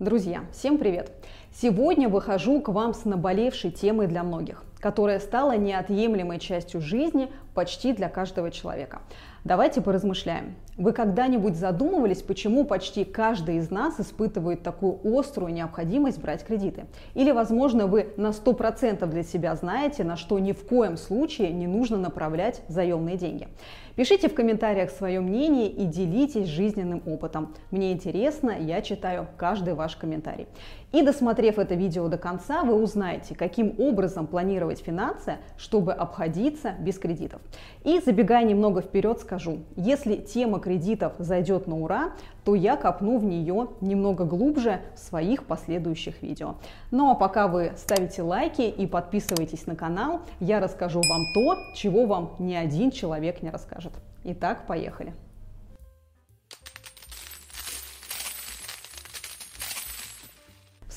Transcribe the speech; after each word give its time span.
Друзья, 0.00 0.44
всем 0.54 0.78
привет! 0.78 1.12
Сегодня 1.52 2.08
выхожу 2.08 2.62
к 2.62 2.70
вам 2.70 2.94
с 2.94 3.04
наболевшей 3.04 3.70
темой 3.70 4.06
для 4.06 4.22
многих, 4.22 4.64
которая 4.80 5.20
стала 5.20 5.56
неотъемлемой 5.56 6.38
частью 6.38 6.80
жизни 6.80 7.30
почти 7.54 7.92
для 7.92 8.08
каждого 8.08 8.50
человека. 8.50 9.00
Давайте 9.44 9.80
поразмышляем. 9.80 10.54
Вы 10.76 10.92
когда-нибудь 10.92 11.56
задумывались, 11.56 12.22
почему 12.22 12.64
почти 12.64 13.04
каждый 13.04 13.56
из 13.56 13.70
нас 13.70 13.98
испытывает 13.98 14.62
такую 14.62 14.98
острую 15.02 15.52
необходимость 15.52 16.20
брать 16.20 16.44
кредиты? 16.44 16.86
Или, 17.14 17.32
возможно, 17.32 17.86
вы 17.86 18.12
на 18.16 18.28
100% 18.28 19.06
для 19.06 19.22
себя 19.22 19.54
знаете, 19.56 20.04
на 20.04 20.16
что 20.16 20.38
ни 20.38 20.52
в 20.52 20.66
коем 20.66 20.98
случае 20.98 21.50
не 21.52 21.66
нужно 21.66 21.96
направлять 21.96 22.62
заемные 22.68 23.16
деньги? 23.16 23.48
Пишите 23.96 24.28
в 24.28 24.34
комментариях 24.34 24.90
свое 24.90 25.20
мнение 25.20 25.68
и 25.68 25.84
делитесь 25.84 26.46
жизненным 26.46 27.02
опытом. 27.06 27.54
Мне 27.70 27.92
интересно, 27.92 28.54
я 28.58 28.80
читаю 28.82 29.26
каждый 29.36 29.74
ваш 29.74 29.96
комментарий. 29.96 30.46
И 30.92 31.02
досмотрев 31.02 31.58
это 31.58 31.74
видео 31.74 32.08
до 32.08 32.16
конца, 32.18 32.62
вы 32.62 32.74
узнаете, 32.74 33.34
каким 33.34 33.74
образом 33.78 34.26
планировать 34.26 34.69
финансы, 34.78 35.38
чтобы 35.56 35.92
обходиться 35.92 36.72
без 36.78 36.98
кредитов. 36.98 37.42
И 37.82 38.00
забегая 38.00 38.44
немного 38.44 38.80
вперед, 38.80 39.18
скажу, 39.20 39.58
если 39.76 40.16
тема 40.16 40.60
кредитов 40.60 41.14
зайдет 41.18 41.66
на 41.66 41.76
ура, 41.76 42.12
то 42.44 42.54
я 42.54 42.76
копну 42.76 43.18
в 43.18 43.24
нее 43.24 43.68
немного 43.80 44.24
глубже 44.24 44.80
в 44.94 44.98
своих 44.98 45.44
последующих 45.44 46.22
видео. 46.22 46.56
Ну 46.90 47.10
а 47.10 47.14
пока 47.14 47.48
вы 47.48 47.72
ставите 47.76 48.22
лайки 48.22 48.62
и 48.62 48.86
подписываетесь 48.86 49.66
на 49.66 49.76
канал, 49.76 50.20
я 50.38 50.60
расскажу 50.60 51.00
вам 51.00 51.22
то, 51.34 51.56
чего 51.74 52.06
вам 52.06 52.36
ни 52.38 52.54
один 52.54 52.90
человек 52.90 53.42
не 53.42 53.50
расскажет. 53.50 53.92
Итак, 54.24 54.66
поехали. 54.66 55.14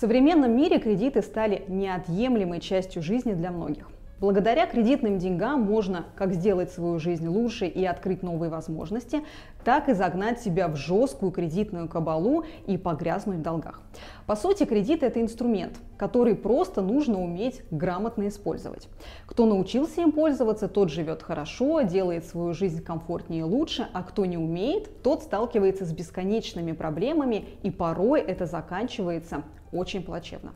Современном 0.04 0.54
мире 0.54 0.80
кредиты 0.80 1.22
стали 1.22 1.64
неотъемлемой 1.70 2.60
частью 2.60 3.02
жизни 3.02 3.32
для 3.36 3.52
многих. 3.52 3.88
Благодаря 4.20 4.66
кредитным 4.66 5.18
деньгам 5.18 5.62
можно 5.62 6.08
как 6.18 6.34
сделать 6.34 6.74
свою 6.74 7.00
жизнь 7.00 7.26
лучше 7.26 7.68
и 7.68 7.86
открыть 7.86 8.22
новые 8.22 8.50
возможности, 8.50 9.22
так 9.64 9.88
и 9.88 9.94
загнать 9.94 10.42
себя 10.42 10.68
в 10.68 10.76
жесткую 10.76 11.32
кредитную 11.32 11.88
кабалу 11.88 12.44
и 12.68 12.78
погрязнуть 12.78 13.38
в 13.38 13.42
долгах. 13.42 13.82
По 14.26 14.36
сути, 14.36 14.66
кредит– 14.66 15.04
это 15.04 15.22
инструмент, 15.22 15.80
который 15.96 16.36
просто 16.36 16.82
нужно 16.82 17.22
уметь 17.22 17.62
грамотно 17.72 18.28
использовать. 18.28 18.90
Кто 19.26 19.46
научился 19.46 20.02
им 20.02 20.12
пользоваться, 20.12 20.68
тот 20.68 20.90
живет 20.90 21.24
хорошо, 21.24 21.80
делает 21.84 22.26
свою 22.26 22.54
жизнь 22.54 22.84
комфортнее 22.84 23.40
и 23.40 23.46
лучше, 23.46 23.88
а 23.94 24.04
кто 24.04 24.26
не 24.26 24.38
умеет, 24.38 25.02
тот 25.02 25.24
сталкивается 25.24 25.86
с 25.86 25.94
бесконечными 25.94 26.74
проблемами, 26.74 27.46
и 27.64 27.72
порой 27.72 28.20
это 28.20 28.46
заканчивается 28.46 29.44
очень 29.74 30.04
плачевно. 30.04 30.54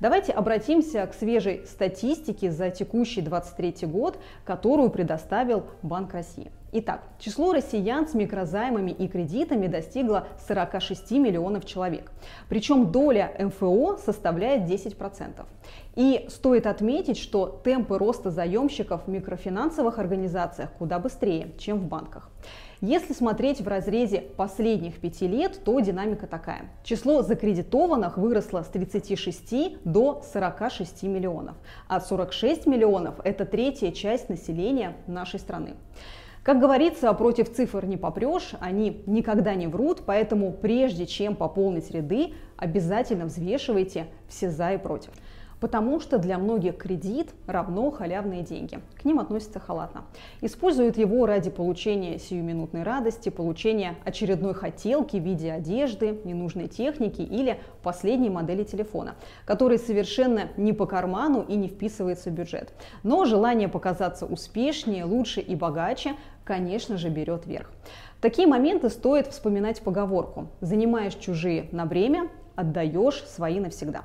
Давайте 0.00 0.32
обратимся 0.32 1.06
к 1.06 1.14
свежей 1.14 1.66
статистике 1.66 2.50
за 2.50 2.70
текущий 2.70 3.20
23 3.20 3.86
год, 3.86 4.18
которую 4.44 4.90
предоставил 4.90 5.64
Банк 5.82 6.12
России. 6.12 6.50
Итак, 6.76 7.04
число 7.20 7.52
россиян 7.52 8.08
с 8.08 8.14
микрозаймами 8.14 8.90
и 8.90 9.06
кредитами 9.06 9.68
достигло 9.68 10.26
46 10.48 11.12
миллионов 11.12 11.64
человек. 11.64 12.10
Причем 12.48 12.90
доля 12.90 13.32
МФО 13.38 13.96
составляет 13.96 14.68
10%. 14.68 15.46
И 15.94 16.26
стоит 16.28 16.66
отметить, 16.66 17.16
что 17.16 17.46
темпы 17.64 17.96
роста 17.96 18.32
заемщиков 18.32 19.06
в 19.06 19.08
микрофинансовых 19.08 20.00
организациях 20.00 20.70
куда 20.76 20.98
быстрее, 20.98 21.52
чем 21.58 21.78
в 21.78 21.86
банках. 21.86 22.28
Если 22.86 23.14
смотреть 23.14 23.62
в 23.62 23.66
разрезе 23.66 24.20
последних 24.20 25.00
пяти 25.00 25.26
лет, 25.26 25.58
то 25.64 25.80
динамика 25.80 26.26
такая. 26.26 26.66
Число 26.82 27.22
закредитованных 27.22 28.18
выросло 28.18 28.62
с 28.62 28.66
36 28.66 29.78
до 29.86 30.22
46 30.34 31.04
миллионов, 31.04 31.56
а 31.88 31.98
46 31.98 32.66
миллионов– 32.66 33.14
это 33.24 33.46
третья 33.46 33.90
часть 33.90 34.28
населения 34.28 34.98
нашей 35.06 35.40
страны. 35.40 35.76
Как 36.42 36.60
говорится, 36.60 37.10
против 37.14 37.50
цифр 37.50 37.86
не 37.86 37.96
попрешь, 37.96 38.50
они 38.60 39.02
никогда 39.06 39.54
не 39.54 39.66
врут, 39.66 40.02
поэтому 40.04 40.52
прежде 40.52 41.06
чем 41.06 41.36
пополнить 41.36 41.90
ряды, 41.90 42.34
обязательно 42.58 43.24
взвешивайте 43.24 44.08
все 44.28 44.50
за 44.50 44.72
и 44.72 44.76
против 44.76 45.12
потому 45.64 45.98
что 45.98 46.18
для 46.18 46.36
многих 46.36 46.76
кредит 46.76 47.30
равно 47.46 47.90
халявные 47.90 48.42
деньги. 48.42 48.80
К 49.00 49.06
ним 49.06 49.18
относятся 49.18 49.60
халатно. 49.60 50.04
Используют 50.42 50.98
его 50.98 51.24
ради 51.24 51.48
получения 51.48 52.18
сиюминутной 52.18 52.82
радости, 52.82 53.30
получения 53.30 53.94
очередной 54.04 54.52
хотелки 54.52 55.16
в 55.16 55.22
виде 55.22 55.50
одежды, 55.50 56.20
ненужной 56.24 56.68
техники 56.68 57.22
или 57.22 57.58
последней 57.82 58.28
модели 58.28 58.62
телефона, 58.62 59.14
который 59.46 59.78
совершенно 59.78 60.50
не 60.58 60.74
по 60.74 60.84
карману 60.84 61.42
и 61.48 61.56
не 61.56 61.68
вписывается 61.68 62.28
в 62.28 62.34
бюджет. 62.34 62.74
Но 63.02 63.24
желание 63.24 63.68
показаться 63.68 64.26
успешнее, 64.26 65.06
лучше 65.06 65.40
и 65.40 65.56
богаче, 65.56 66.10
конечно 66.44 66.98
же, 66.98 67.08
берет 67.08 67.46
верх. 67.46 67.70
В 68.18 68.20
такие 68.20 68.46
моменты 68.46 68.90
стоит 68.90 69.28
вспоминать 69.28 69.80
поговорку 69.80 70.48
«занимаешь 70.60 71.14
чужие 71.14 71.70
на 71.72 71.86
время, 71.86 72.28
отдаешь 72.56 73.22
свои 73.26 73.60
навсегда». 73.60 74.02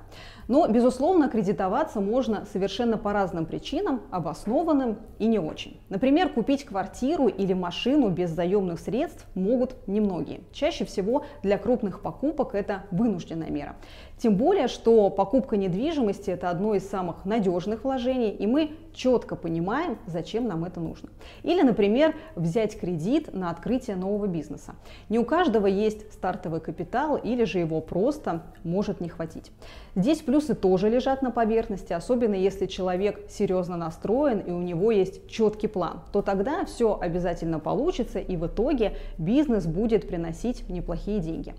Но, 0.49 0.67
безусловно, 0.67 1.29
кредитоваться 1.29 2.01
можно 2.01 2.45
совершенно 2.51 2.97
по 2.97 3.13
разным 3.13 3.45
причинам, 3.45 4.01
обоснованным 4.09 4.97
и 5.19 5.27
не 5.27 5.37
очень. 5.37 5.79
Например, 5.89 6.27
купить 6.29 6.65
квартиру 6.65 7.27
или 7.27 7.53
машину 7.53 8.09
без 8.09 8.31
заемных 8.31 8.79
средств 8.79 9.27
могут 9.35 9.75
немногие. 9.87 10.41
Чаще 10.51 10.85
всего 10.85 11.23
для 11.43 11.59
крупных 11.59 12.01
покупок 12.01 12.55
это 12.55 12.81
вынужденная 12.89 13.51
мера. 13.51 13.75
Тем 14.17 14.37
более, 14.37 14.67
что 14.67 15.11
покупка 15.11 15.55
недвижимости– 15.55 16.29
это 16.31 16.49
одно 16.49 16.73
из 16.73 16.89
самых 16.89 17.25
надежных 17.25 17.83
вложений, 17.83 18.31
и 18.31 18.47
мы 18.47 18.71
четко 18.93 19.35
понимаем, 19.35 19.97
зачем 20.07 20.47
нам 20.47 20.65
это 20.65 20.79
нужно. 20.79 21.09
Или, 21.43 21.61
например, 21.61 22.15
взять 22.35 22.79
кредит 22.79 23.33
на 23.33 23.49
открытие 23.49 23.95
нового 23.95 24.27
бизнеса. 24.27 24.75
Не 25.09 25.19
у 25.19 25.25
каждого 25.25 25.67
есть 25.67 26.11
стартовый 26.13 26.59
капитал, 26.59 27.17
или 27.17 27.43
же 27.43 27.59
его 27.59 27.81
просто 27.81 28.43
может 28.63 29.01
не 29.01 29.09
хватить. 29.09 29.51
Здесь 29.95 30.19
плюсы 30.19 30.55
тоже 30.55 30.89
лежат 30.89 31.21
на 31.21 31.31
поверхности, 31.31 31.93
особенно 31.93 32.35
если 32.35 32.65
человек 32.65 33.29
серьезно 33.29 33.77
настроен 33.77 34.39
и 34.39 34.51
у 34.51 34.61
него 34.61 34.91
есть 34.91 35.29
четкий 35.29 35.67
план, 35.67 36.01
то 36.11 36.21
тогда 36.21 36.65
все 36.65 36.97
обязательно 36.99 37.59
получится 37.59 38.19
и 38.19 38.37
в 38.37 38.47
итоге 38.47 38.97
бизнес 39.17 39.65
будет 39.65 40.07
приносить 40.07 40.67
неплохие 40.69 41.19
деньги. 41.19 41.53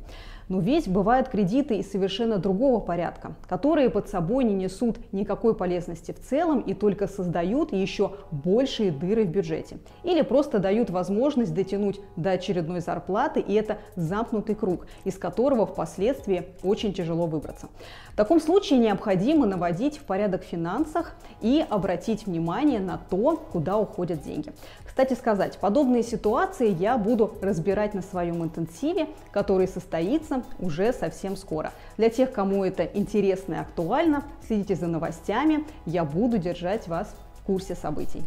Но 0.50 0.58
ведь 0.58 0.88
бывают 0.88 1.28
кредиты 1.28 1.76
и 1.76 1.82
совершенно 1.84 2.38
другого 2.38 2.80
порядка, 2.80 3.36
которые 3.48 3.88
под 3.88 4.08
собой 4.08 4.42
не 4.42 4.52
несут 4.52 4.96
никакой 5.12 5.54
полезности 5.54 6.10
в 6.10 6.18
целом 6.20 6.58
и 6.58 6.74
только 6.74 7.06
создают 7.06 7.72
еще 7.72 8.16
большие 8.32 8.90
дыры 8.90 9.22
в 9.22 9.28
бюджете. 9.28 9.78
Или 10.02 10.22
просто 10.22 10.58
дают 10.58 10.90
возможность 10.90 11.54
дотянуть 11.54 12.00
до 12.16 12.32
очередной 12.32 12.80
зарплаты, 12.80 13.38
и 13.38 13.54
это 13.54 13.78
замкнутый 13.94 14.56
круг, 14.56 14.88
из 15.04 15.16
которого 15.18 15.66
впоследствии 15.66 16.48
очень 16.64 16.92
тяжело 16.92 17.26
выбраться. 17.26 17.68
В 18.12 18.16
таком 18.16 18.40
случае 18.40 18.80
необходимо 18.80 19.46
наводить 19.46 19.98
в 19.98 20.02
порядок 20.02 20.42
финансах 20.42 21.14
и 21.40 21.64
обратить 21.70 22.26
внимание 22.26 22.80
на 22.80 22.98
то, 22.98 23.36
куда 23.36 23.78
уходят 23.78 24.22
деньги. 24.24 24.52
Кстати 24.84 25.14
сказать, 25.14 25.58
подобные 25.58 26.02
ситуации 26.02 26.68
я 26.68 26.98
буду 26.98 27.34
разбирать 27.40 27.94
на 27.94 28.02
своем 28.02 28.42
интенсиве, 28.42 29.06
который 29.30 29.68
состоится 29.68 30.39
уже 30.58 30.92
совсем 30.92 31.36
скоро. 31.36 31.72
Для 31.96 32.10
тех, 32.10 32.32
кому 32.32 32.64
это 32.64 32.84
интересно 32.84 33.54
и 33.54 33.58
актуально, 33.58 34.24
следите 34.46 34.74
за 34.74 34.86
новостями, 34.86 35.64
я 35.86 36.04
буду 36.04 36.38
держать 36.38 36.88
вас 36.88 37.14
в 37.34 37.42
курсе 37.44 37.74
событий. 37.74 38.22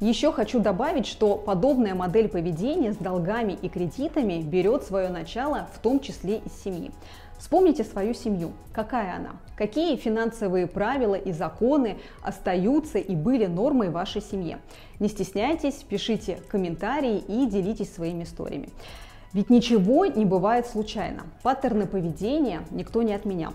Еще 0.00 0.30
хочу 0.30 0.60
добавить, 0.60 1.06
что 1.06 1.36
подобная 1.36 1.94
модель 1.94 2.28
поведения 2.28 2.92
с 2.92 2.96
долгами 2.96 3.58
и 3.60 3.68
кредитами 3.68 4.40
берет 4.42 4.84
свое 4.84 5.08
начало 5.08 5.68
в 5.74 5.80
том 5.80 5.98
числе 5.98 6.36
из 6.38 6.52
семьи. 6.62 6.92
Вспомните 7.36 7.82
свою 7.82 8.14
семью. 8.14 8.52
Какая 8.72 9.16
она? 9.16 9.30
Какие 9.56 9.96
финансовые 9.96 10.66
правила 10.66 11.14
и 11.14 11.32
законы 11.32 11.98
остаются 12.22 12.98
и 12.98 13.16
были 13.16 13.46
нормой 13.46 13.88
в 13.88 13.92
вашей 13.92 14.22
семье? 14.22 14.58
Не 14.98 15.08
стесняйтесь, 15.08 15.84
пишите 15.88 16.40
комментарии 16.48 17.18
и 17.18 17.46
делитесь 17.46 17.92
своими 17.92 18.24
историями. 18.24 18.68
Ведь 19.32 19.50
ничего 19.50 20.06
не 20.06 20.24
бывает 20.24 20.66
случайно. 20.66 21.24
Паттерны 21.42 21.86
поведения 21.86 22.62
никто 22.70 23.02
не 23.02 23.12
отменял. 23.12 23.52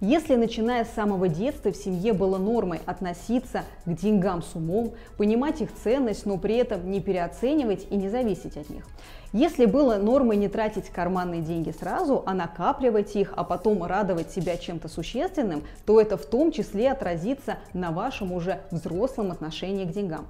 Если 0.00 0.36
начиная 0.36 0.84
с 0.84 0.90
самого 0.90 1.26
детства 1.26 1.72
в 1.72 1.76
семье 1.76 2.12
было 2.12 2.38
нормой 2.38 2.80
относиться 2.86 3.64
к 3.84 3.92
деньгам 3.92 4.42
с 4.42 4.54
умом, 4.54 4.92
понимать 5.16 5.60
их 5.60 5.70
ценность, 5.74 6.24
но 6.24 6.38
при 6.38 6.54
этом 6.54 6.88
не 6.88 7.00
переоценивать 7.00 7.88
и 7.90 7.96
не 7.96 8.08
зависеть 8.08 8.56
от 8.56 8.70
них. 8.70 8.86
Если 9.32 9.66
было 9.66 9.96
нормой 9.96 10.36
не 10.36 10.46
тратить 10.48 10.88
карманные 10.88 11.42
деньги 11.42 11.74
сразу, 11.78 12.22
а 12.26 12.32
накапливать 12.32 13.16
их, 13.16 13.34
а 13.36 13.42
потом 13.42 13.82
радовать 13.82 14.30
себя 14.30 14.56
чем-то 14.56 14.86
существенным, 14.88 15.64
то 15.84 16.00
это 16.00 16.16
в 16.16 16.26
том 16.26 16.52
числе 16.52 16.92
отразится 16.92 17.58
на 17.72 17.90
вашем 17.90 18.32
уже 18.32 18.60
взрослом 18.70 19.32
отношении 19.32 19.84
к 19.84 19.90
деньгам. 19.90 20.28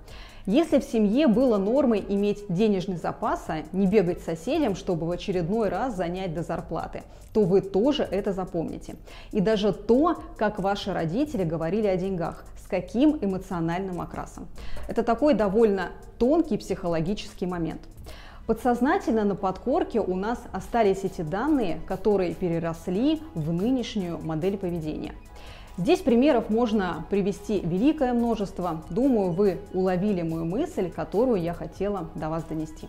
Если 0.49 0.79
в 0.79 0.85
семье 0.85 1.27
было 1.27 1.59
нормой 1.59 2.03
иметь 2.09 2.43
денежный 2.49 2.97
запас, 2.97 3.45
а 3.49 3.65
не 3.73 3.87
бегать 3.87 4.23
соседям, 4.23 4.77
чтобы 4.77 5.07
в 5.07 5.11
очередной 5.11 5.69
раз 5.69 5.95
занять 5.95 6.33
до 6.33 6.43
зарплаты, 6.43 7.03
то 7.35 7.43
вы 7.45 7.61
тоже 7.61 8.03
это 8.03 8.33
запомните. 8.33 8.97
И 9.31 9.43
даже 9.43 9.75
то, 9.75 10.17
как 10.39 10.59
ваши 10.59 10.95
родители 10.95 11.45
говорили 11.45 11.87
о 11.87 11.99
деньгах, 11.99 12.47
с 12.65 12.67
каким 12.67 13.19
эмоциональным 13.21 14.01
окрасом. 14.01 14.49
Это 14.89 15.03
такой 15.03 15.35
довольно 15.35 15.91
тонкий 16.19 16.57
психологический 16.57 17.45
момент. 17.45 17.83
Подсознательно 18.47 19.25
на 19.25 19.35
подкорке 19.35 20.01
у 20.01 20.17
нас 20.17 20.39
остались 20.51 21.05
эти 21.05 21.21
данные, 21.21 21.83
которые 21.87 22.35
переросли 22.35 23.21
в 23.35 23.53
нынешнюю 23.53 24.19
модель 24.19 24.57
поведения– 24.57 25.13
Здесь 25.79 26.01
примеров 26.01 26.51
можно 26.51 27.07
привести 27.09 27.61
великое 27.61 28.13
множество. 28.13 28.83
Думаю, 28.91 29.31
вы 29.31 29.61
уловили 29.73 30.23
мою 30.23 30.45
мысль, 30.45 30.91
которую 30.91 31.41
я 31.41 31.55
хотела 31.55 32.11
до 32.17 32.29
вас 32.29 32.43
донести. 32.43 32.89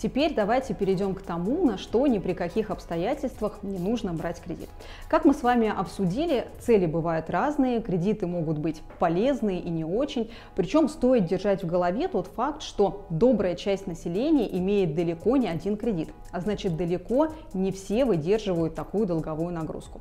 Теперь 0.00 0.32
давайте 0.32 0.74
перейдем 0.74 1.12
к 1.12 1.22
тому, 1.22 1.66
на 1.66 1.76
что 1.76 2.06
ни 2.06 2.18
при 2.18 2.34
каких 2.34 2.70
обстоятельствах 2.70 3.58
не 3.62 3.78
нужно 3.78 4.14
брать 4.14 4.40
кредит. 4.40 4.68
Как 5.10 5.24
мы 5.24 5.34
с 5.34 5.42
вами 5.42 5.68
обсудили, 5.68 6.46
цели 6.60 6.86
бывают 6.86 7.30
разные, 7.30 7.82
кредиты 7.82 8.28
могут 8.28 8.58
быть 8.58 8.80
полезные 9.00 9.58
и 9.58 9.68
не 9.68 9.84
очень. 9.84 10.30
Причем 10.54 10.88
стоит 10.88 11.26
держать 11.26 11.64
в 11.64 11.66
голове 11.66 12.06
тот 12.06 12.28
факт, 12.28 12.62
что 12.62 13.06
добрая 13.10 13.56
часть 13.56 13.88
населения 13.88 14.48
имеет 14.58 14.94
далеко 14.94 15.36
не 15.36 15.48
один 15.48 15.76
кредит, 15.76 16.10
а 16.30 16.40
значит 16.40 16.76
далеко 16.76 17.32
не 17.54 17.72
все 17.72 18.04
выдерживают 18.04 18.76
такую 18.76 19.04
долговую 19.08 19.52
нагрузку. 19.52 20.00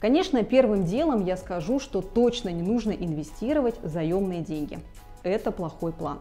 Конечно, 0.00 0.42
первым 0.42 0.82
делом 0.82 1.24
я 1.24 1.36
скажу, 1.36 1.78
что 1.78 2.02
точно 2.02 2.48
не 2.48 2.62
нужно 2.62 2.90
инвестировать 2.90 3.76
заемные 3.84 4.40
деньги. 4.40 4.80
Это 5.22 5.50
плохой 5.50 5.92
план. 5.92 6.20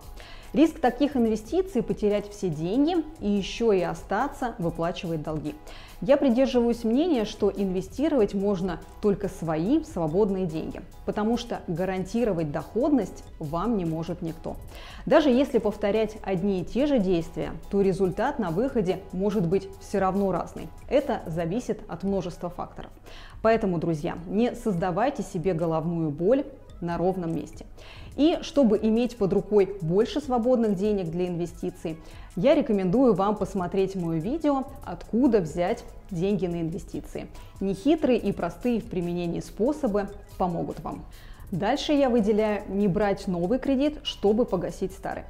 Риск 0.53 0.79
таких 0.79 1.17
инвестиций– 1.17 1.81
потерять 1.83 2.29
все 2.29 2.49
деньги 2.49 2.95
и 3.19 3.29
еще 3.29 3.77
и 3.77 3.81
остаться 3.81 4.55
выплачивать 4.59 5.21
долги. 5.21 5.55
Я 5.99 6.15
придерживаюсь 6.15 6.83
мнения, 6.83 7.25
что 7.25 7.51
инвестировать 7.51 8.33
можно 8.33 8.79
только 9.01 9.27
свои 9.27 9.83
свободные 9.83 10.45
деньги, 10.45 10.81
потому 11.05 11.37
что 11.37 11.61
гарантировать 11.67 12.51
доходность 12.51 13.23
вам 13.39 13.77
не 13.77 13.83
может 13.83 14.21
никто. 14.21 14.55
Даже 15.05 15.29
если 15.29 15.57
повторять 15.57 16.17
одни 16.23 16.61
и 16.61 16.65
те 16.65 16.85
же 16.85 16.99
действия, 16.99 17.51
то 17.69 17.81
результат 17.81 18.39
на 18.39 18.51
выходе 18.51 18.99
может 19.11 19.45
быть 19.45 19.67
все 19.81 19.99
равно 19.99 20.31
разный. 20.31 20.69
Это 20.87 21.23
зависит 21.25 21.81
от 21.89 22.03
множества 22.03 22.49
факторов. 22.49 22.91
Поэтому, 23.41 23.79
друзья, 23.79 24.17
не 24.27 24.55
создавайте 24.55 25.23
себе 25.23 25.53
головную 25.53 26.09
боль 26.09 26.45
на 26.81 26.97
ровном 26.97 27.35
месте. 27.35 27.65
И 28.15 28.39
чтобы 28.41 28.79
иметь 28.81 29.17
под 29.17 29.33
рукой 29.33 29.77
больше 29.81 30.19
свободных 30.21 30.75
денег 30.75 31.09
для 31.09 31.27
инвестиций, 31.27 31.97
я 32.35 32.55
рекомендую 32.55 33.13
вам 33.13 33.35
посмотреть 33.35 33.95
мое 33.95 34.19
видео 34.19 34.63
«Откуда 34.83 35.39
взять 35.39 35.83
деньги 36.09 36.47
на 36.47 36.61
инвестиции». 36.61 37.27
Нехитрые 37.59 38.17
и 38.17 38.31
простые 38.31 38.79
в 38.79 38.85
применении 38.85 39.39
способы 39.39 40.09
помогут 40.37 40.79
вам. 40.79 41.05
Дальше 41.51 41.93
я 41.93 42.09
выделяю 42.09 42.63
не 42.69 42.87
брать 42.87 43.27
новый 43.27 43.59
кредит, 43.59 43.99
чтобы 44.03 44.45
погасить 44.45 44.91
старый. 44.91 45.23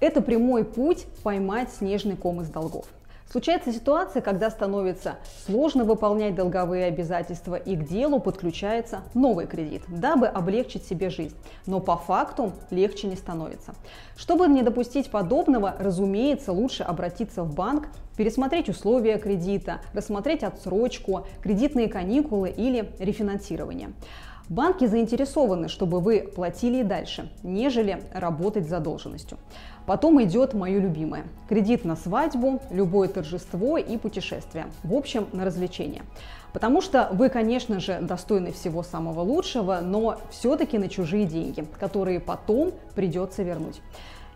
Это 0.00 0.20
прямой 0.20 0.64
путь 0.64 1.06
поймать 1.22 1.70
снежный 1.70 2.16
ком 2.16 2.40
из 2.40 2.48
долгов– 2.48 2.86
Случается 3.30 3.72
ситуация, 3.72 4.20
когда 4.20 4.50
становится 4.50 5.16
сложно 5.46 5.84
выполнять 5.84 6.34
долговые 6.34 6.86
обязательства 6.86 7.54
и 7.56 7.76
к 7.76 7.88
делу 7.88 8.20
подключается 8.20 9.00
новый 9.14 9.46
кредит, 9.46 9.82
дабы 9.88 10.26
облегчить 10.26 10.84
себе 10.84 11.08
жизнь. 11.08 11.34
Но 11.66 11.80
по 11.80 11.96
факту 11.96 12.52
легче 12.70 13.06
не 13.06 13.16
становится. 13.16 13.74
Чтобы 14.16 14.48
не 14.48 14.62
допустить 14.62 15.10
подобного, 15.10 15.74
разумеется, 15.78 16.52
лучше 16.52 16.82
обратиться 16.82 17.42
в 17.42 17.54
банк, 17.54 17.88
пересмотреть 18.16 18.68
условия 18.68 19.18
кредита, 19.18 19.80
рассмотреть 19.94 20.42
отсрочку, 20.42 21.26
кредитные 21.42 21.88
каникулы 21.88 22.50
или 22.50 22.92
рефинансирование. 22.98 23.92
Банки 24.52 24.84
заинтересованы, 24.84 25.68
чтобы 25.68 26.00
вы 26.00 26.30
платили 26.36 26.80
и 26.80 26.82
дальше, 26.82 27.30
нежели 27.42 28.02
работать 28.12 28.66
с 28.66 28.68
задолженностью. 28.68 29.38
Потом 29.86 30.22
идет 30.22 30.52
мое 30.52 30.78
любимое. 30.78 31.24
Кредит 31.48 31.86
на 31.86 31.96
свадьбу, 31.96 32.60
любое 32.70 33.08
торжество 33.08 33.78
и 33.78 33.96
путешествие. 33.96 34.66
В 34.84 34.94
общем, 34.94 35.26
на 35.32 35.46
развлечения. 35.46 36.02
Потому 36.52 36.82
что 36.82 37.08
вы, 37.12 37.30
конечно 37.30 37.80
же, 37.80 37.98
достойны 38.02 38.52
всего 38.52 38.82
самого 38.82 39.22
лучшего, 39.22 39.80
но 39.82 40.18
все-таки 40.28 40.76
на 40.76 40.90
чужие 40.90 41.24
деньги, 41.24 41.64
которые 41.80 42.20
потом 42.20 42.72
придется 42.94 43.42
вернуть. 43.42 43.80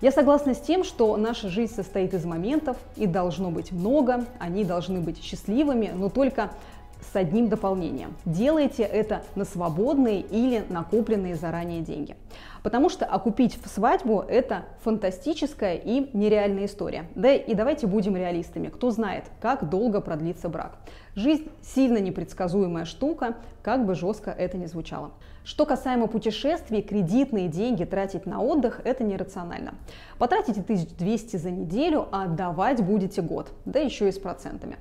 Я 0.01 0.13
согласна 0.13 0.55
с 0.55 0.61
тем, 0.61 0.83
что 0.83 1.15
наша 1.19 1.51
жизнь 1.51 1.75
состоит 1.75 2.15
из 2.15 2.25
моментов, 2.25 2.79
и 2.97 3.07
должно 3.07 3.51
быть 3.51 3.71
много, 3.71 4.25
они 4.39 4.65
должны 4.65 5.01
быть 5.01 5.23
счастливыми, 5.23 5.93
но 5.95 6.09
только 6.09 6.53
с 7.01 7.17
одним 7.17 7.49
дополнением. 7.49 8.15
Делайте 8.25 8.83
это 8.83 9.23
на 9.35 9.45
свободные 9.45 10.21
или 10.21 10.65
накопленные 10.69 11.35
заранее 11.35 11.81
деньги. 11.81 12.17
Потому 12.63 12.89
что 12.89 13.07
окупить 13.07 13.59
в 13.63 13.69
свадьбу– 13.69 14.25
это 14.29 14.65
фантастическая 14.83 15.77
и 15.77 16.11
нереальная 16.17 16.67
история. 16.67 17.09
Да 17.15 17.33
и 17.33 17.55
давайте 17.55 17.87
будем 17.87 18.17
реалистами. 18.17 18.69
Кто 18.69 18.91
знает, 18.91 19.25
как 19.41 19.69
долго 19.69 20.01
продлится 20.01 20.49
брак. 20.49 20.79
Жизнь 21.15 21.49
сильно 21.63 21.99
непредсказуемая 21.99 22.85
штука, 22.85 23.37
как 23.63 23.87
бы 23.87 23.95
жестко 23.95 24.33
это 24.33 24.57
ни 24.57 24.67
звучало. 24.67 25.13
Что 25.45 25.65
касаемо 25.65 26.09
путешествий, 26.09 26.83
кредитные 26.83 27.47
деньги 27.47 27.85
тратить 27.85 28.27
на 28.27 28.43
отдых– 28.43 28.81
это 28.85 29.05
нерационально. 29.05 29.75
Потратите 30.19 30.61
1200 30.61 31.37
за 31.37 31.53
неделю, 31.53 32.09
а 32.11 32.25
отдавать 32.25 32.83
будете 32.83 33.23
год, 33.23 33.53
да 33.65 33.79
еще 33.79 34.09
и 34.09 34.13
с 34.13 34.19
процентами. 34.19 34.77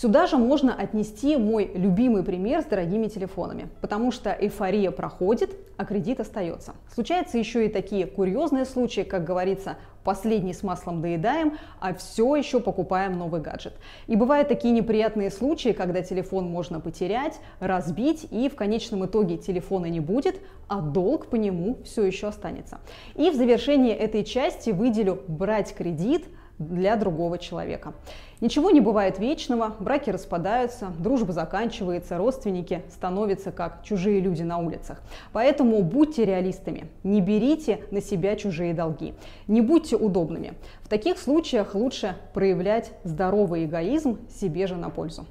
Сюда 0.00 0.28
же 0.28 0.36
можно 0.36 0.72
отнести 0.72 1.36
мой 1.36 1.72
любимый 1.74 2.22
пример 2.22 2.62
с 2.62 2.66
дорогими 2.66 3.08
телефонами, 3.08 3.68
потому 3.80 4.12
что 4.12 4.30
эйфория 4.30 4.92
проходит, 4.92 5.56
а 5.76 5.84
кредит 5.84 6.20
остается. 6.20 6.74
Случаются 6.94 7.36
еще 7.36 7.66
и 7.66 7.68
такие 7.68 8.06
курьезные 8.06 8.64
случаи, 8.64 9.00
как 9.00 9.24
говорится, 9.24 9.76
последний 10.04 10.54
с 10.54 10.62
маслом 10.62 11.02
доедаем, 11.02 11.58
а 11.80 11.94
все 11.94 12.36
еще 12.36 12.60
покупаем 12.60 13.18
новый 13.18 13.40
гаджет. 13.40 13.72
И 14.06 14.14
бывают 14.14 14.46
такие 14.46 14.72
неприятные 14.72 15.32
случаи, 15.32 15.70
когда 15.70 16.00
телефон 16.02 16.48
можно 16.48 16.78
потерять, 16.78 17.40
разбить, 17.58 18.24
и 18.30 18.48
в 18.48 18.54
конечном 18.54 19.04
итоге 19.04 19.36
телефона 19.36 19.86
не 19.86 19.98
будет, 19.98 20.40
а 20.68 20.80
долг 20.80 21.26
по 21.26 21.34
нему 21.34 21.78
все 21.84 22.04
еще 22.04 22.28
останется. 22.28 22.78
И 23.16 23.30
в 23.30 23.34
завершении 23.34 23.92
этой 23.92 24.22
части 24.22 24.70
выделю 24.70 25.24
брать 25.26 25.74
кредит 25.74 26.26
для 26.58 26.96
другого 26.96 27.38
человека. 27.38 27.94
Ничего 28.40 28.70
не 28.70 28.80
бывает 28.80 29.18
вечного, 29.18 29.74
браки 29.80 30.10
распадаются, 30.10 30.92
дружба 30.98 31.32
заканчивается, 31.32 32.18
родственники 32.18 32.82
становятся 32.90 33.50
как 33.50 33.82
чужие 33.82 34.20
люди 34.20 34.42
на 34.42 34.58
улицах. 34.58 35.02
Поэтому 35.32 35.82
будьте 35.82 36.24
реалистами, 36.24 36.88
не 37.02 37.20
берите 37.20 37.80
на 37.90 38.00
себя 38.00 38.36
чужие 38.36 38.74
долги, 38.74 39.14
не 39.48 39.60
будьте 39.60 39.96
удобными. 39.96 40.54
В 40.82 40.88
таких 40.88 41.18
случаях 41.18 41.74
лучше 41.74 42.16
проявлять 42.32 42.92
здоровый 43.04 43.64
эгоизм 43.64 44.18
себе 44.28 44.66
же 44.66 44.76
на 44.76 44.90
пользу. 44.90 45.26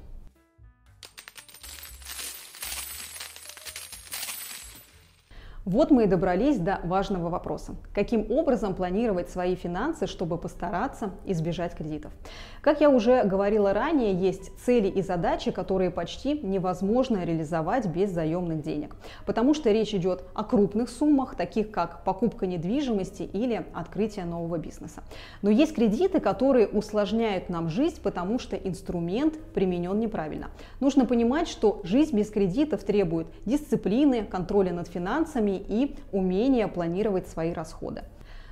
Вот 5.68 5.90
мы 5.90 6.04
и 6.04 6.06
добрались 6.06 6.56
до 6.56 6.80
важного 6.82 7.28
вопроса. 7.28 7.76
Каким 7.92 8.32
образом 8.32 8.74
планировать 8.74 9.28
свои 9.28 9.54
финансы, 9.54 10.06
чтобы 10.06 10.38
постараться 10.38 11.10
избежать 11.26 11.74
кредитов? 11.74 12.10
Как 12.62 12.80
я 12.80 12.88
уже 12.88 13.22
говорила 13.24 13.74
ранее, 13.74 14.14
есть 14.14 14.50
цели 14.64 14.88
и 14.88 15.02
задачи, 15.02 15.50
которые 15.50 15.90
почти 15.90 16.40
невозможно 16.40 17.22
реализовать 17.22 17.84
без 17.84 18.10
заемных 18.10 18.62
денег. 18.62 18.96
Потому 19.26 19.52
что 19.52 19.70
речь 19.70 19.92
идет 19.92 20.24
о 20.32 20.42
крупных 20.42 20.88
суммах, 20.88 21.34
таких 21.34 21.70
как 21.70 22.02
покупка 22.02 22.46
недвижимости 22.46 23.24
или 23.24 23.66
открытие 23.74 24.24
нового 24.24 24.56
бизнеса. 24.56 25.02
Но 25.42 25.50
есть 25.50 25.74
кредиты, 25.74 26.18
которые 26.18 26.66
усложняют 26.66 27.50
нам 27.50 27.68
жизнь, 27.68 28.00
потому 28.02 28.38
что 28.38 28.56
инструмент 28.56 29.38
применен 29.52 29.98
неправильно. 30.00 30.48
Нужно 30.80 31.04
понимать, 31.04 31.46
что 31.46 31.82
жизнь 31.84 32.16
без 32.16 32.30
кредитов 32.30 32.84
требует 32.84 33.26
дисциплины, 33.44 34.24
контроля 34.24 34.72
над 34.72 34.88
финансами 34.88 35.57
и 35.58 35.96
умение 36.12 36.68
планировать 36.68 37.28
свои 37.28 37.52
расходы. 37.52 38.02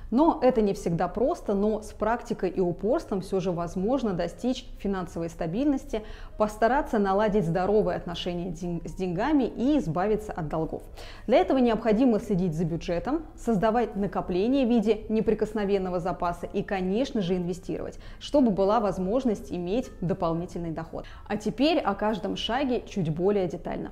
Но 0.09 0.39
это 0.41 0.61
не 0.61 0.73
всегда 0.73 1.07
просто, 1.07 1.53
но 1.53 1.81
с 1.81 1.91
практикой 1.91 2.49
и 2.49 2.61
упорством 2.61 3.21
все 3.21 3.39
же 3.39 3.51
возможно 3.51 4.13
достичь 4.13 4.65
финансовой 4.79 5.29
стабильности, 5.29 6.01
постараться 6.37 6.97
наладить 6.97 7.45
здоровые 7.45 7.97
отношения 7.97 8.55
с 8.85 8.93
деньгами 8.93 9.43
и 9.43 9.77
избавиться 9.79 10.31
от 10.31 10.47
долгов. 10.47 10.83
Для 11.27 11.39
этого 11.39 11.57
необходимо 11.57 12.19
следить 12.19 12.55
за 12.55 12.63
бюджетом, 12.63 13.23
создавать 13.35 13.95
накопления 13.95 14.65
в 14.65 14.69
виде 14.69 15.01
неприкосновенного 15.09 15.99
запаса 15.99 16.45
и, 16.45 16.63
конечно 16.63 17.21
же, 17.21 17.35
инвестировать, 17.35 17.99
чтобы 18.19 18.51
была 18.51 18.79
возможность 18.79 19.51
иметь 19.51 19.89
дополнительный 19.99 20.71
доход. 20.71 21.05
А 21.27 21.35
теперь 21.35 21.79
о 21.79 21.93
каждом 21.95 22.37
шаге 22.37 22.81
чуть 22.87 23.09
более 23.09 23.47
детально. 23.47 23.91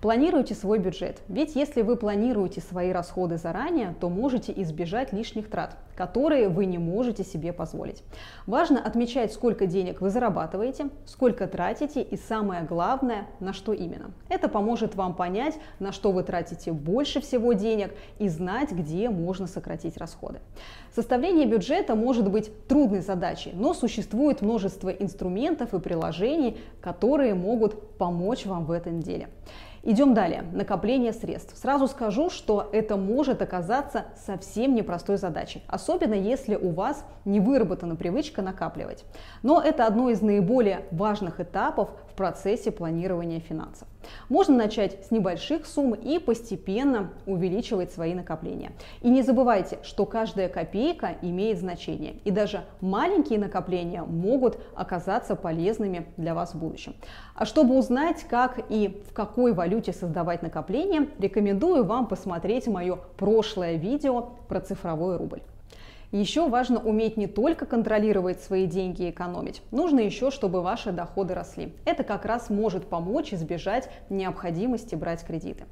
Планируйте 0.00 0.54
свой 0.54 0.78
бюджет, 0.78 1.22
ведь 1.26 1.56
если 1.56 1.80
вы 1.80 1.96
планируете 1.96 2.60
свои 2.60 2.92
расходы 2.92 3.38
заранее, 3.38 3.94
то 3.98 4.10
можете 4.10 4.52
избежать 4.54 5.12
лишних 5.12 5.48
трат, 5.48 5.78
которые 5.96 6.50
вы 6.50 6.66
не 6.66 6.76
можете 6.76 7.24
себе 7.24 7.54
позволить. 7.54 8.04
Важно 8.46 8.78
отмечать, 8.78 9.32
сколько 9.32 9.64
денег 9.66 10.02
вы 10.02 10.10
зарабатываете, 10.10 10.90
сколько 11.06 11.46
тратите 11.46 12.02
и 12.02 12.16
самое 12.16 12.62
главное, 12.62 13.26
на 13.40 13.54
что 13.54 13.72
именно. 13.72 14.10
Это 14.28 14.48
поможет 14.48 14.94
вам 14.94 15.14
понять, 15.14 15.58
на 15.78 15.92
что 15.92 16.12
вы 16.12 16.22
тратите 16.24 16.72
больше 16.72 17.22
всего 17.22 17.54
денег 17.54 17.94
и 18.18 18.28
знать, 18.28 18.72
где 18.72 19.08
можно 19.08 19.46
сократить 19.46 19.96
расходы. 19.96 20.40
Составление 20.94 21.46
бюджета 21.46 21.94
может 21.94 22.30
быть 22.30 22.50
трудной 22.68 23.00
задачей, 23.00 23.52
но 23.54 23.72
существует 23.72 24.42
множество 24.42 24.90
инструментов 24.90 25.72
и 25.72 25.80
приложений, 25.80 26.58
которые 26.82 27.34
могут 27.34 27.96
помочь 27.96 28.44
вам 28.44 28.66
в 28.66 28.72
этом 28.72 29.00
деле. 29.00 29.30
Идем 29.88 30.14
далее. 30.14 30.42
Накопление 30.52 31.12
средств. 31.12 31.56
Сразу 31.56 31.86
скажу, 31.86 32.28
что 32.28 32.68
это 32.72 32.96
может 32.96 33.40
оказаться 33.40 34.06
совсем 34.26 34.74
непростой 34.74 35.16
задачей, 35.16 35.62
особенно 35.68 36.14
если 36.14 36.56
у 36.56 36.70
вас 36.70 37.04
не 37.24 37.38
выработана 37.38 37.94
привычка 37.94 38.42
накапливать. 38.42 39.04
Но 39.44 39.62
это 39.62 39.86
одно 39.86 40.10
из 40.10 40.22
наиболее 40.22 40.86
важных 40.90 41.38
этапов 41.38 41.90
в 42.10 42.14
процессе 42.16 42.72
планирования 42.72 43.38
финансов. 43.38 43.86
Можно 44.28 44.56
начать 44.56 45.06
с 45.06 45.10
небольших 45.10 45.66
сумм 45.66 45.94
и 45.94 46.18
постепенно 46.18 47.10
увеличивать 47.26 47.92
свои 47.92 48.14
накопления. 48.14 48.72
И 49.02 49.10
не 49.10 49.22
забывайте, 49.22 49.78
что 49.82 50.06
каждая 50.06 50.48
копейка 50.48 51.16
имеет 51.22 51.58
значение. 51.58 52.16
И 52.24 52.30
даже 52.30 52.64
маленькие 52.80 53.38
накопления 53.38 54.02
могут 54.02 54.58
оказаться 54.74 55.36
полезными 55.36 56.06
для 56.16 56.34
вас 56.34 56.54
в 56.54 56.58
будущем. 56.58 56.94
А 57.34 57.44
чтобы 57.44 57.78
узнать, 57.78 58.24
как 58.28 58.60
и 58.68 59.02
в 59.08 59.12
какой 59.12 59.52
валюте 59.52 59.92
создавать 59.92 60.42
накопления, 60.42 61.08
рекомендую 61.18 61.84
вам 61.84 62.06
посмотреть 62.06 62.66
мое 62.66 62.98
прошлое 63.16 63.74
видео 63.74 64.30
про 64.48 64.60
цифровой 64.60 65.16
рубль. 65.16 65.42
Еще 66.16 66.48
важно 66.48 66.80
уметь 66.80 67.18
не 67.18 67.26
только 67.26 67.66
контролировать 67.66 68.40
свои 68.40 68.64
деньги 68.64 69.02
и 69.02 69.10
экономить, 69.10 69.60
нужно 69.70 70.00
еще, 70.00 70.30
чтобы 70.30 70.62
ваши 70.62 70.90
доходы 70.90 71.34
росли. 71.34 71.74
Это 71.84 72.04
как 72.04 72.24
раз 72.24 72.48
может 72.48 72.86
помочь 72.86 73.34
избежать 73.34 73.90
необходимости 74.08 74.94
брать 74.94 75.22
кредиты. 75.26 75.64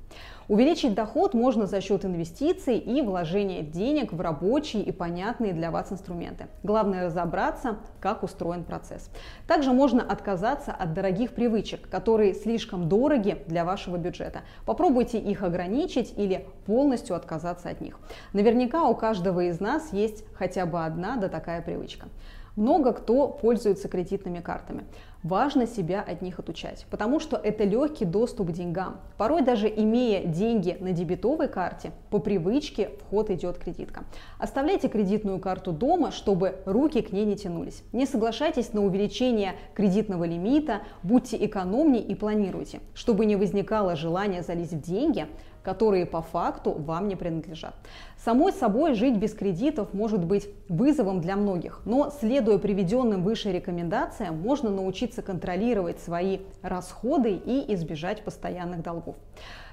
Увеличить 0.46 0.92
доход 0.92 1.32
можно 1.32 1.64
за 1.64 1.80
счет 1.80 2.04
инвестиций 2.04 2.76
и 2.76 3.00
вложения 3.00 3.62
денег 3.62 4.12
в 4.12 4.20
рабочие 4.20 4.82
и 4.82 4.92
понятные 4.92 5.54
для 5.54 5.70
вас 5.70 5.90
инструменты. 5.90 6.48
Главное 6.62 7.06
разобраться, 7.06 7.78
как 7.98 8.22
устроен 8.22 8.64
процесс. 8.64 9.08
Также 9.48 9.72
можно 9.72 10.02
отказаться 10.02 10.72
от 10.72 10.92
дорогих 10.92 11.32
привычек, 11.32 11.88
которые 11.88 12.34
слишком 12.34 12.90
дороги 12.90 13.42
для 13.46 13.64
вашего 13.64 13.96
бюджета. 13.96 14.40
Попробуйте 14.66 15.18
их 15.18 15.42
ограничить 15.42 16.12
или 16.18 16.46
полностью 16.66 17.16
отказаться 17.16 17.70
от 17.70 17.80
них. 17.80 17.98
Наверняка 18.34 18.84
у 18.84 18.94
каждого 18.94 19.44
из 19.44 19.60
нас 19.60 19.94
есть 19.94 20.24
хотя 20.36 20.66
бы 20.66 20.84
одна 20.84 21.16
да 21.16 21.28
такая 21.28 21.62
привычка. 21.62 22.08
Много 22.56 22.92
кто 22.92 23.28
пользуется 23.28 23.88
кредитными 23.88 24.40
картами. 24.40 24.84
Важно 25.24 25.66
себя 25.66 26.04
от 26.06 26.20
них 26.20 26.38
отучать, 26.38 26.84
потому 26.90 27.18
что 27.18 27.38
это 27.38 27.64
легкий 27.64 28.04
доступ 28.04 28.48
к 28.48 28.52
деньгам. 28.52 28.98
Порой 29.16 29.40
даже 29.40 29.68
имея 29.68 30.22
деньги 30.22 30.76
на 30.80 30.92
дебетовой 30.92 31.48
карте, 31.48 31.92
по 32.10 32.18
привычке 32.18 32.90
в 33.00 33.08
ход 33.08 33.30
идет 33.30 33.56
кредитка. 33.56 34.04
Оставляйте 34.38 34.88
кредитную 34.88 35.38
карту 35.38 35.72
дома, 35.72 36.10
чтобы 36.10 36.56
руки 36.66 37.00
к 37.00 37.10
ней 37.10 37.24
не 37.24 37.36
тянулись. 37.36 37.82
Не 37.92 38.04
соглашайтесь 38.04 38.74
на 38.74 38.84
увеличение 38.84 39.54
кредитного 39.72 40.24
лимита, 40.24 40.82
будьте 41.02 41.42
экономнее 41.42 42.02
и 42.02 42.14
планируйте, 42.14 42.80
чтобы 42.92 43.24
не 43.24 43.36
возникало 43.36 43.96
желания 43.96 44.42
залезть 44.42 44.74
в 44.74 44.82
деньги, 44.82 45.26
которые 45.62 46.04
по 46.04 46.20
факту 46.20 46.72
вам 46.72 47.08
не 47.08 47.16
принадлежат. 47.16 47.74
Самой 48.22 48.52
собой 48.52 48.94
жить 48.94 49.16
без 49.16 49.32
кредитов 49.32 49.92
может 49.92 50.24
быть 50.24 50.48
вызовом 50.68 51.20
для 51.20 51.36
многих, 51.36 51.80
но 51.84 52.12
следуя 52.20 52.58
приведенным 52.58 53.22
выше 53.22 53.50
рекомендациям, 53.50 54.38
можно 54.40 54.70
научиться 55.14 55.22
контролировать 55.22 56.00
свои 56.00 56.38
расходы 56.62 57.32
и 57.32 57.72
избежать 57.74 58.24
постоянных 58.24 58.82
долгов. 58.82 59.16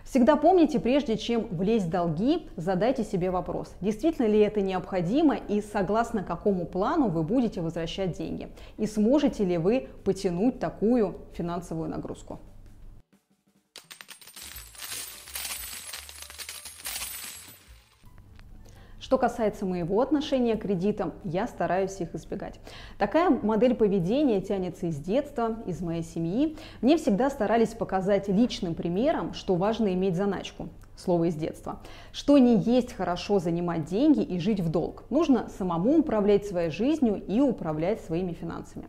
Всегда 0.04 0.36
помните, 0.36 0.80
прежде 0.80 1.18
чем 1.18 1.48
влезть 1.52 1.86
в 1.86 1.90
долги, 1.90 2.48
задайте 2.58 3.04
себе 3.04 3.30
вопрос, 3.32 3.74
действительно 3.82 4.28
ли 4.28 4.40
это 4.40 4.62
необходимо 4.62 5.36
и 5.36 5.62
согласно 5.62 6.24
какому 6.24 6.66
плану 6.66 7.08
вы 7.08 7.24
будете 7.24 7.62
возвращать 7.62 8.18
деньги, 8.18 8.50
и 8.78 8.88
сможете 8.88 9.46
ли 9.46 9.58
вы 9.58 9.88
потянуть 10.04 10.60
такую 10.60 11.16
финансовую 11.34 11.90
нагрузку. 11.90 12.40
Что 19.12 19.18
касается 19.18 19.66
моего 19.66 20.00
отношения 20.00 20.56
к 20.56 20.62
кредитам, 20.62 21.12
я 21.26 21.46
стараюсь 21.46 22.00
их 22.00 22.16
избегать. 22.16 22.62
Такая 22.98 23.30
модель 23.30 23.76
поведения 23.76 24.40
тянется 24.40 24.86
из 24.86 25.00
детства, 25.00 25.58
из 25.66 25.82
моей 25.82 26.02
семьи. 26.02 26.56
Мне 26.80 26.96
всегда 26.96 27.30
старались 27.30 27.74
показать 27.74 28.30
личным 28.30 28.74
примером, 28.74 29.34
что 29.34 29.56
важно 29.56 29.94
иметь 29.94 30.16
заначку 30.16 30.70
слово 30.96 31.26
из 31.26 31.36
детства, 31.36 31.82
что 32.14 32.38
не 32.38 32.56
есть 32.56 32.94
хорошо 32.94 33.40
занимать 33.40 33.84
деньги 33.84 34.22
и 34.22 34.40
жить 34.40 34.62
в 34.62 34.70
долг. 34.70 35.04
Нужно 35.10 35.50
самому 35.58 36.00
управлять 36.00 36.46
своей 36.46 36.70
жизнью 36.70 37.22
и 37.28 37.42
управлять 37.42 38.00
своими 38.00 38.32
финансами. 38.32 38.88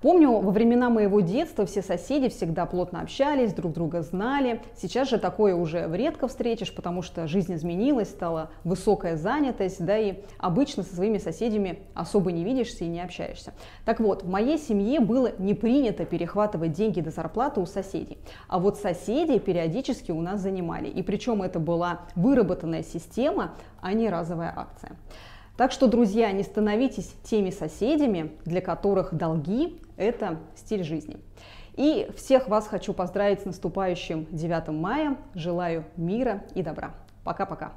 Помню, 0.00 0.30
во 0.30 0.52
времена 0.52 0.90
моего 0.90 1.20
детства 1.20 1.66
все 1.66 1.82
соседи 1.82 2.28
всегда 2.28 2.66
плотно 2.66 3.00
общались, 3.00 3.52
друг 3.52 3.72
друга 3.72 4.02
знали. 4.02 4.60
Сейчас 4.76 5.08
же 5.10 5.18
такое 5.18 5.56
уже 5.56 5.90
редко 5.92 6.28
встретишь, 6.28 6.72
потому 6.72 7.02
что 7.02 7.26
жизнь 7.26 7.52
изменилась, 7.56 8.10
стала 8.10 8.50
высокая 8.62 9.16
занятость, 9.16 9.84
да 9.84 9.98
и 9.98 10.22
обычно 10.38 10.84
со 10.84 10.94
своими 10.94 11.18
соседями 11.18 11.80
особо 11.94 12.30
не 12.30 12.44
видишься 12.44 12.84
и 12.84 12.88
не 12.88 13.00
общаешься. 13.00 13.54
Так 13.84 13.98
вот, 13.98 14.22
в 14.22 14.28
моей 14.28 14.56
семье 14.58 15.00
было 15.00 15.32
не 15.36 15.54
принято 15.54 16.04
перехватывать 16.04 16.70
деньги 16.70 17.00
до 17.00 17.10
зарплаты 17.10 17.58
у 17.58 17.66
соседей. 17.66 18.18
А 18.46 18.60
вот 18.60 18.78
соседи 18.78 19.40
периодически 19.40 20.12
у 20.12 20.20
нас 20.20 20.40
занимали. 20.40 20.86
И 20.86 21.02
причем 21.02 21.42
это 21.42 21.58
была 21.58 22.02
выработанная 22.14 22.84
система, 22.84 23.54
а 23.80 23.92
не 23.94 24.08
разовая 24.08 24.52
акция. 24.54 24.92
Так 25.58 25.72
что, 25.72 25.88
друзья, 25.88 26.30
не 26.30 26.44
становитесь 26.44 27.12
теми 27.24 27.50
соседями, 27.50 28.30
для 28.44 28.60
которых 28.60 29.12
долги– 29.12 29.82
это 29.96 30.38
стиль 30.54 30.84
жизни. 30.84 31.16
И 31.74 32.08
всех 32.16 32.46
вас 32.46 32.68
хочу 32.68 32.92
поздравить 32.92 33.40
с 33.40 33.44
наступающим 33.44 34.28
9 34.30 34.68
мая. 34.68 35.16
Желаю 35.34 35.84
мира 35.96 36.44
и 36.54 36.62
добра. 36.62 36.94
Пока-пока. 37.24 37.72